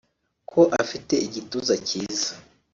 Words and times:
ko 0.51 0.61
afite 0.81 1.13
igituza 1.25 1.73
cyiza 1.87 2.31